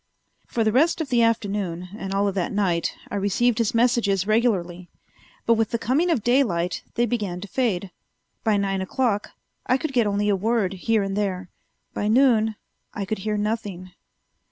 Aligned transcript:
For 0.47 0.63
the 0.63 0.71
rest 0.71 0.99
of 0.99 1.09
the 1.09 1.21
afternoon 1.21 1.89
and 1.95 2.11
all 2.11 2.27
of 2.27 2.33
that 2.33 2.51
night 2.51 2.95
I 3.11 3.15
received 3.17 3.59
his 3.59 3.75
messages 3.75 4.25
regularly, 4.25 4.89
but 5.45 5.53
with 5.53 5.69
the 5.69 5.77
coming 5.77 6.09
of 6.09 6.23
daylight 6.23 6.81
they 6.95 7.05
began 7.05 7.39
to 7.41 7.47
fade. 7.47 7.91
By 8.43 8.57
nine 8.57 8.81
o'clock 8.81 9.33
I 9.67 9.77
could 9.77 9.93
get 9.93 10.07
only 10.07 10.27
a 10.27 10.35
word 10.35 10.73
here 10.73 11.03
and 11.03 11.15
there. 11.15 11.51
By 11.93 12.07
noon 12.07 12.55
I 12.95 13.05
could 13.05 13.19
hear 13.19 13.37
nothing. 13.37 13.91